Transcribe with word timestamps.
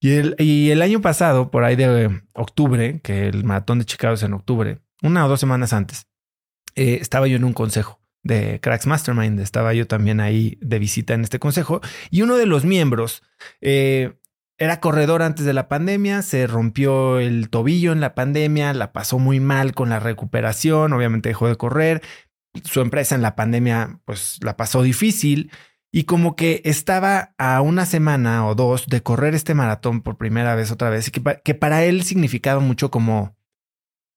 Y 0.00 0.70
el, 0.70 0.82
año 0.82 1.00
pasado, 1.00 1.50
por 1.50 1.64
ahí 1.64 1.74
de 1.74 2.22
octubre, 2.34 3.00
que 3.02 3.26
el 3.28 3.44
maratón 3.44 3.80
de 3.80 3.84
Chicago 3.84 4.14
es 4.14 4.22
en 4.22 4.32
octubre, 4.32 4.80
una 5.02 5.26
o 5.26 5.28
dos 5.28 5.40
semanas 5.40 5.72
antes, 5.72 6.06
eh, 6.76 6.98
estaba 7.00 7.26
yo 7.26 7.36
en 7.36 7.44
un 7.44 7.52
consejo 7.52 8.00
de 8.22 8.60
Cracks 8.60 8.86
Mastermind. 8.86 9.40
Estaba 9.40 9.74
yo 9.74 9.86
también 9.86 10.20
ahí 10.20 10.58
de 10.60 10.78
visita 10.78 11.14
en 11.14 11.22
este 11.22 11.38
consejo. 11.38 11.80
Y 12.10 12.22
uno 12.22 12.36
de 12.36 12.46
los 12.46 12.64
miembros 12.64 13.22
eh, 13.60 14.18
era 14.58 14.80
corredor 14.80 15.22
antes 15.22 15.44
de 15.44 15.52
la 15.52 15.68
pandemia, 15.68 16.22
se 16.22 16.46
rompió 16.46 17.18
el 17.20 17.48
tobillo 17.48 17.92
en 17.92 18.00
la 18.00 18.14
pandemia, 18.14 18.74
la 18.74 18.92
pasó 18.92 19.18
muy 19.18 19.40
mal 19.40 19.72
con 19.72 19.88
la 19.88 20.00
recuperación, 20.00 20.92
obviamente 20.92 21.28
dejó 21.28 21.48
de 21.48 21.56
correr. 21.56 22.02
Su 22.64 22.80
empresa 22.80 23.14
en 23.14 23.22
la 23.22 23.36
pandemia, 23.36 24.00
pues 24.04 24.38
la 24.42 24.56
pasó 24.56 24.82
difícil. 24.82 25.50
Y 25.98 26.04
como 26.04 26.36
que 26.36 26.62
estaba 26.64 27.34
a 27.38 27.60
una 27.60 27.84
semana 27.84 28.46
o 28.46 28.54
dos 28.54 28.86
de 28.86 29.02
correr 29.02 29.34
este 29.34 29.54
maratón 29.54 30.00
por 30.00 30.16
primera 30.16 30.54
vez 30.54 30.70
otra 30.70 30.90
vez, 30.90 31.08
y 31.08 31.10
que, 31.10 31.54
para 31.56 31.82
él 31.82 32.04
significaba 32.04 32.60
mucho 32.60 32.92
como 32.92 33.36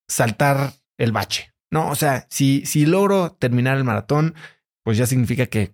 saltar 0.07 0.73
el 0.99 1.11
bache. 1.11 1.55
No, 1.71 1.89
o 1.89 1.95
sea, 1.95 2.27
si, 2.29 2.67
si 2.67 2.85
logro 2.85 3.31
terminar 3.31 3.77
el 3.77 3.83
maratón, 3.83 4.35
pues 4.83 4.95
ya 4.95 5.07
significa 5.07 5.47
que 5.47 5.73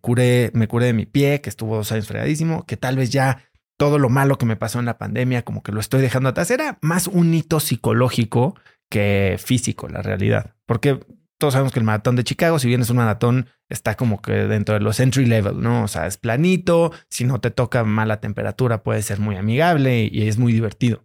me 0.53 0.69
curé 0.69 0.85
de 0.85 0.93
mi 0.93 1.05
pie, 1.05 1.41
que 1.41 1.49
estuvo 1.49 1.75
dos 1.75 1.91
años 1.91 2.07
fregadísimo, 2.07 2.65
que 2.65 2.77
tal 2.77 2.95
vez 2.95 3.09
ya 3.09 3.43
todo 3.75 3.99
lo 3.99 4.07
malo 4.07 4.37
que 4.37 4.45
me 4.45 4.55
pasó 4.55 4.79
en 4.79 4.85
la 4.85 4.97
pandemia, 4.97 5.43
como 5.43 5.61
que 5.61 5.73
lo 5.73 5.81
estoy 5.81 5.99
dejando 5.99 6.29
atrás. 6.29 6.49
Era 6.51 6.77
más 6.81 7.07
un 7.07 7.33
hito 7.33 7.59
psicológico 7.59 8.55
que 8.89 9.35
físico, 9.43 9.89
la 9.89 10.01
realidad. 10.01 10.55
Porque 10.65 11.01
todos 11.37 11.53
sabemos 11.53 11.73
que 11.73 11.79
el 11.79 11.85
maratón 11.85 12.15
de 12.15 12.23
Chicago, 12.23 12.59
si 12.59 12.67
bien 12.67 12.81
es 12.81 12.89
un 12.89 12.97
maratón, 12.97 13.47
está 13.69 13.95
como 13.95 14.21
que 14.21 14.31
dentro 14.31 14.75
de 14.75 14.81
los 14.81 14.99
entry 14.99 15.25
level, 15.25 15.61
¿no? 15.61 15.83
O 15.83 15.87
sea, 15.87 16.07
es 16.07 16.17
planito, 16.17 16.91
si 17.09 17.25
no 17.25 17.39
te 17.39 17.51
toca 17.51 17.83
mala 17.83 18.19
temperatura 18.19 18.83
puede 18.83 19.01
ser 19.01 19.19
muy 19.19 19.35
amigable 19.35 20.09
y 20.11 20.27
es 20.27 20.37
muy 20.37 20.53
divertido. 20.53 21.03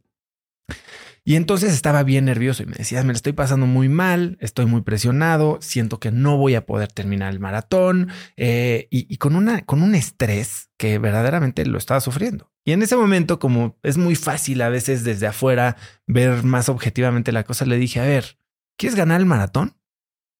Y 1.24 1.36
entonces 1.36 1.72
estaba 1.72 2.02
bien 2.02 2.24
nervioso 2.24 2.64
y 2.64 2.66
me 2.66 2.74
decía, 2.74 3.00
me 3.02 3.12
lo 3.12 3.16
estoy 3.16 3.32
pasando 3.32 3.66
muy 3.66 3.88
mal, 3.88 4.36
estoy 4.40 4.66
muy 4.66 4.80
presionado, 4.80 5.58
siento 5.60 6.00
que 6.00 6.10
no 6.10 6.36
voy 6.36 6.56
a 6.56 6.66
poder 6.66 6.90
terminar 6.90 7.32
el 7.32 7.38
maratón 7.38 8.08
eh, 8.36 8.88
y, 8.90 9.16
con, 9.18 9.36
una, 9.36 9.62
con 9.62 9.82
un 9.82 9.94
estrés 9.94 10.70
que 10.76 10.98
verdaderamente 10.98 11.64
lo 11.64 11.78
estaba 11.78 12.00
sufriendo. 12.00 12.50
Y 12.64 12.72
en 12.72 12.82
ese 12.82 12.96
momento, 12.96 13.38
como 13.38 13.78
es 13.84 13.98
muy 13.98 14.16
fácil 14.16 14.62
a 14.62 14.68
veces 14.68 15.04
desde 15.04 15.28
afuera 15.28 15.76
ver 16.08 16.42
más 16.42 16.68
objetivamente 16.68 17.30
la 17.30 17.44
cosa, 17.44 17.66
le 17.66 17.76
dije, 17.76 18.00
a 18.00 18.04
ver, 18.04 18.36
¿quieres 18.76 18.96
ganar 18.96 19.20
el 19.20 19.26
maratón? 19.26 19.76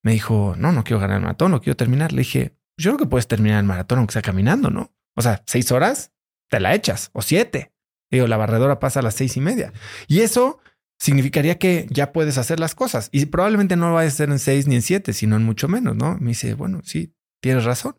Me 0.03 0.11
dijo, 0.11 0.55
no, 0.57 0.71
no 0.71 0.83
quiero 0.83 0.99
ganar 0.99 1.17
el 1.17 1.23
maratón, 1.23 1.51
no 1.51 1.61
quiero 1.61 1.77
terminar. 1.77 2.11
Le 2.11 2.19
dije, 2.19 2.57
yo 2.77 2.91
creo 2.91 2.97
que 2.97 3.05
puedes 3.09 3.27
terminar 3.27 3.59
el 3.59 3.65
maratón 3.65 3.99
aunque 3.99 4.13
sea 4.13 4.21
caminando, 4.21 4.69
¿no? 4.69 4.93
O 5.15 5.21
sea, 5.21 5.43
seis 5.47 5.71
horas, 5.71 6.11
te 6.49 6.59
la 6.59 6.75
echas, 6.75 7.09
o 7.13 7.21
siete. 7.21 7.73
Digo, 8.11 8.27
la 8.27 8.37
barredora 8.37 8.79
pasa 8.79 8.99
a 8.99 9.03
las 9.03 9.15
seis 9.15 9.37
y 9.37 9.41
media. 9.41 9.73
Y 10.07 10.19
eso 10.19 10.59
significaría 10.99 11.57
que 11.57 11.87
ya 11.89 12.11
puedes 12.11 12.37
hacer 12.37 12.59
las 12.59 12.75
cosas 12.75 13.09
y 13.11 13.25
probablemente 13.25 13.75
no 13.75 13.89
lo 13.89 13.95
vayas 13.95 14.13
a 14.13 14.15
hacer 14.15 14.29
en 14.29 14.39
seis 14.39 14.67
ni 14.67 14.75
en 14.75 14.81
siete, 14.81 15.13
sino 15.13 15.35
en 15.35 15.43
mucho 15.43 15.67
menos, 15.67 15.95
¿no? 15.95 16.17
Me 16.19 16.29
dice, 16.29 16.53
bueno, 16.53 16.81
sí, 16.83 17.13
tienes 17.41 17.65
razón. 17.65 17.97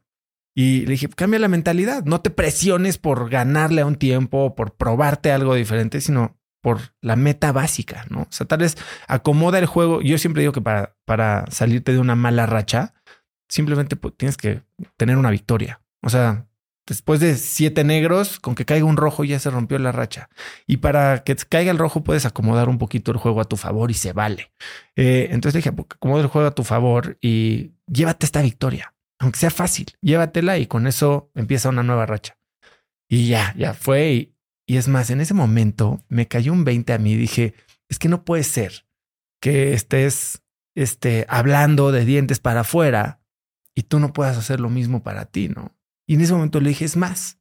Y 0.56 0.82
le 0.82 0.92
dije, 0.92 1.08
cambia 1.08 1.41
la 1.41 1.48
mentalidad, 1.48 2.05
no 2.05 2.20
te 2.20 2.30
presiones 2.30 2.98
por 2.98 3.28
ganarle 3.28 3.80
a 3.80 3.86
un 3.86 3.97
tiempo, 3.97 4.55
por 4.55 4.77
probarte 4.77 5.32
algo 5.32 5.55
diferente, 5.55 6.00
sino 6.00 6.38
por 6.64 6.94
la 7.02 7.14
meta 7.14 7.52
básica, 7.52 8.06
¿no? 8.08 8.22
O 8.22 8.28
sea, 8.30 8.46
tal 8.46 8.60
vez 8.60 8.78
acomoda 9.06 9.58
el 9.58 9.66
juego. 9.66 10.00
Yo 10.00 10.16
siempre 10.16 10.40
digo 10.40 10.54
que 10.54 10.62
para, 10.62 10.96
para 11.04 11.44
salirte 11.50 11.92
de 11.92 11.98
una 11.98 12.14
mala 12.14 12.46
racha, 12.46 12.94
simplemente 13.50 13.96
tienes 14.16 14.38
que 14.38 14.62
tener 14.96 15.18
una 15.18 15.30
victoria. 15.30 15.82
O 16.02 16.08
sea, 16.08 16.46
Después 16.86 17.18
de 17.18 17.36
siete 17.36 17.82
negros, 17.82 18.38
con 18.38 18.54
que 18.54 18.66
caiga 18.66 18.84
un 18.84 18.98
rojo 18.98 19.24
ya 19.24 19.38
se 19.38 19.48
rompió 19.48 19.78
la 19.78 19.90
racha. 19.90 20.28
Y 20.66 20.78
para 20.78 21.24
que 21.24 21.34
caiga 21.34 21.70
el 21.70 21.78
rojo 21.78 22.04
puedes 22.04 22.26
acomodar 22.26 22.68
un 22.68 22.76
poquito 22.76 23.10
el 23.10 23.16
juego 23.16 23.40
a 23.40 23.46
tu 23.46 23.56
favor 23.56 23.90
y 23.90 23.94
se 23.94 24.12
vale. 24.12 24.52
Eh, 24.94 25.28
entonces 25.30 25.64
dije, 25.64 25.70
acomoda 25.70 26.22
el 26.22 26.28
juego 26.28 26.46
a 26.46 26.54
tu 26.54 26.62
favor 26.62 27.16
y 27.22 27.72
llévate 27.86 28.26
esta 28.26 28.42
victoria. 28.42 28.92
Aunque 29.19 29.38
sea 29.38 29.50
fácil, 29.50 29.86
llévatela 30.03 30.58
y 30.58 30.66
con 30.66 30.86
eso 30.86 31.30
empieza 31.34 31.70
una 31.70 31.82
nueva 31.82 32.04
racha. 32.04 32.36
Y 33.08 33.28
ya, 33.28 33.54
ya 33.56 33.72
fue. 33.72 34.34
Y 34.66 34.76
es 34.76 34.88
más, 34.88 35.10
en 35.10 35.20
ese 35.20 35.34
momento 35.34 36.02
me 36.08 36.28
cayó 36.28 36.52
un 36.52 36.64
20 36.64 36.92
a 36.92 36.98
mí 36.98 37.16
dije, 37.16 37.54
es 37.88 37.98
que 37.98 38.08
no 38.08 38.25
puede 38.25 38.44
ser 38.44 38.86
que 39.41 39.75
estés 39.75 40.42
este, 40.75 41.26
hablando 41.28 41.92
de 41.92 42.04
dientes 42.04 42.41
para 42.41 42.60
afuera 42.60 43.20
y 43.74 43.82
tú 43.82 43.98
no 43.98 44.12
puedas 44.12 44.36
hacer 44.36 44.60
lo 44.60 44.70
mismo 44.70 45.03
para 45.03 45.26
ti, 45.26 45.48
¿no? 45.48 45.76
Y 46.06 46.14
en 46.14 46.20
ese 46.22 46.32
momento 46.32 46.60
le 46.60 46.70
dije, 46.70 46.84
es 46.84 46.97
más, 46.97 47.38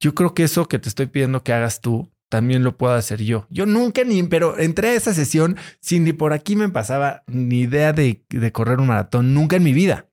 yo 0.00 0.14
creo 0.14 0.34
que 0.34 0.44
eso 0.44 0.66
que 0.66 0.78
te 0.78 0.88
estoy 0.88 1.06
pidiendo 1.06 1.42
que 1.42 1.52
hagas 1.52 1.80
tú, 1.80 2.10
también 2.28 2.64
lo 2.64 2.76
puedo 2.76 2.94
hacer 2.94 3.22
yo. 3.22 3.46
Yo 3.50 3.66
nunca 3.66 4.02
ni, 4.02 4.22
pero 4.24 4.58
entré 4.58 4.90
a 4.90 4.94
esa 4.94 5.14
sesión 5.14 5.56
sin 5.80 6.04
ni 6.04 6.12
por 6.12 6.32
aquí 6.32 6.56
me 6.56 6.68
pasaba 6.68 7.22
ni 7.26 7.60
idea 7.60 7.92
de, 7.92 8.24
correr 8.52 8.80
un 8.80 8.88
maratón, 8.88 9.34
nunca 9.34 9.56
en 9.56 9.62
mi 9.62 9.72
vida. 9.72 10.08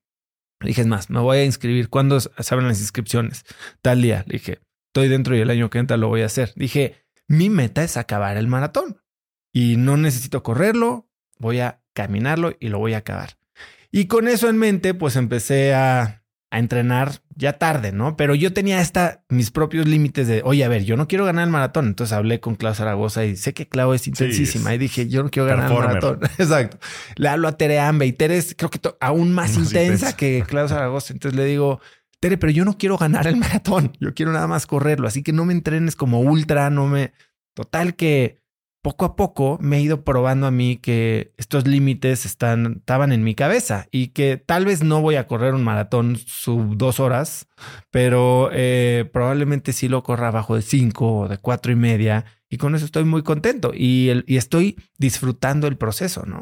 Le 0.60 0.68
dije, 0.68 0.82
es 0.82 0.88
más, 0.88 1.10
me 1.10 1.20
voy 1.20 1.40
a 1.40 1.46
inscribir. 1.46 1.90
¿Cuándo 1.90 2.20
se 2.20 2.30
abren 2.52 2.68
las 2.68 2.80
inscripciones? 2.80 3.44
Tal 3.82 4.04
día. 4.04 4.24
Le 4.28 4.34
dije, 4.34 4.60
estoy 4.92 5.08
dentro 5.08 5.36
y 5.36 5.40
el 5.40 5.50
año 5.50 5.70
que 5.70 5.80
entra 5.80 5.96
lo 5.96 6.10
voy 6.10 6.22
a 6.22 6.26
hacer. 6.26 6.52
Dije, 6.56 7.06
mi 7.28 7.50
meta 7.50 7.84
es 7.84 7.96
acabar 7.96 8.36
el 8.36 8.48
maratón 8.48 9.02
y 9.54 9.78
no 9.78 9.96
necesito 9.96 10.44
correrlo, 10.44 11.10
voy 11.40 11.62
a 11.62 11.82
caminarlo 11.94 12.54
y 12.60 12.68
lo 12.68 12.80
voy 12.80 12.94
a 12.94 12.98
acabar. 12.98 13.38
Y 13.90 14.08
con 14.08 14.28
eso 14.28 14.50
en 14.50 14.58
mente, 14.58 14.94
pues 14.94 15.16
empecé 15.16 15.74
a 15.74 16.22
a 16.52 16.60
entrenar 16.60 17.22
ya 17.34 17.54
tarde, 17.54 17.94
¿no? 17.94 18.18
Pero 18.18 18.36
yo 18.36 18.52
tenía 18.52 18.82
esta, 18.82 19.24
mis 19.30 19.52
propios 19.52 19.88
límites 19.88 20.28
de, 20.28 20.42
oye, 20.44 20.66
a 20.66 20.68
ver, 20.68 20.84
yo 20.84 20.98
no 20.98 21.08
quiero 21.08 21.24
ganar 21.24 21.46
el 21.46 21.50
maratón. 21.50 21.88
Entonces 21.88 22.12
hablé 22.12 22.42
con 22.42 22.56
Clau 22.56 22.76
Zaragoza 22.76 23.24
y 23.24 23.38
sé 23.38 23.54
que 23.54 23.70
Clau 23.70 23.94
es 23.94 24.06
intensísima. 24.06 24.76
y 24.76 24.78
dije, 24.78 25.08
yo 25.08 25.24
no 25.24 25.30
quiero 25.30 25.48
ganar 25.48 25.72
el 25.72 25.78
maratón. 25.78 26.20
Exacto. 26.38 26.78
Le 27.16 27.30
hablo 27.30 27.48
a 27.48 27.54
Tere 27.54 27.80
Ambe 27.80 28.06
y 28.06 28.12
Tere 28.12 28.38
es, 28.38 28.54
creo 28.56 28.70
que 28.70 28.80
aún 29.00 29.32
más, 29.32 29.56
intensa, 29.56 30.16
que 30.18 30.44
Clau 30.46 30.68
Zaragoza. 30.68 31.14
Entonces 31.14 31.38
le 31.38 31.46
digo, 31.46 31.80
Tere, 32.22 32.38
pero 32.38 32.52
yo 32.52 32.64
no 32.64 32.78
quiero 32.78 32.98
ganar 32.98 33.28
el 33.28 33.36
maratón. 33.38 33.92
Yo 34.00 34.14
quiero 34.14 34.32
nada 34.32 34.48
más 34.48 34.68
correrlo. 34.68 35.08
Así 35.08 35.24
que 35.24 35.34
no 35.34 35.44
me 35.44 35.54
entrenes 35.54 35.96
como 35.98 36.22
ultra, 36.22 36.70
no 36.70 36.88
me... 36.88 37.12
Total 37.54 37.96
que 37.96 38.42
poco 38.82 39.06
a 39.06 39.16
poco 39.16 39.58
me 39.62 39.78
he 39.78 39.82
ido 39.82 40.04
probando 40.04 40.48
a 40.48 40.52
mí 40.52 40.78
que 40.78 41.34
estos 41.38 41.68
límites 41.68 42.26
estaban 42.26 43.12
en 43.12 43.24
mi 43.24 43.36
cabeza 43.36 43.88
y 43.92 44.08
que 44.08 44.38
tal 44.38 44.66
vez 44.66 44.84
no 44.84 45.02
voy 45.02 45.16
a 45.16 45.28
correr 45.28 45.54
un 45.54 45.64
maratón 45.64 46.16
sub 46.16 46.78
dos 46.78 47.00
horas, 47.00 47.48
pero 47.92 48.50
eh, 48.52 49.08
probablemente 49.14 49.74
sí 49.74 49.88
lo 49.88 50.02
corra 50.02 50.30
abajo 50.30 50.56
de 50.56 50.64
cinco 50.64 51.20
o 51.20 51.28
de 51.28 51.38
cuatro 51.38 51.72
y 51.72 51.76
media 51.76 52.26
y 52.50 52.58
con 52.58 52.74
eso 52.74 52.86
estoy 52.86 53.04
muy 53.04 53.22
contento 53.22 53.72
y, 53.74 54.10
y 54.26 54.38
estoy 54.38 54.78
disfrutando 54.98 55.68
el 55.68 55.78
proceso, 55.78 56.26
¿no? 56.26 56.40